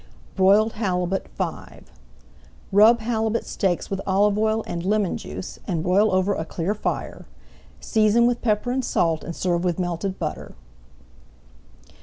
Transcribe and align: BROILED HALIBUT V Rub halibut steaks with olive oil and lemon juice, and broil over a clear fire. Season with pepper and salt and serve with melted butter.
BROILED 0.35 0.73
HALIBUT 0.73 1.27
V 1.37 1.85
Rub 2.71 2.99
halibut 3.01 3.45
steaks 3.45 3.91
with 3.91 4.01
olive 4.07 4.35
oil 4.35 4.63
and 4.65 4.83
lemon 4.83 5.15
juice, 5.15 5.59
and 5.67 5.83
broil 5.83 6.11
over 6.11 6.33
a 6.33 6.43
clear 6.43 6.73
fire. 6.73 7.27
Season 7.79 8.25
with 8.25 8.41
pepper 8.41 8.71
and 8.71 8.83
salt 8.83 9.23
and 9.23 9.35
serve 9.35 9.63
with 9.63 9.77
melted 9.77 10.17
butter. 10.17 10.55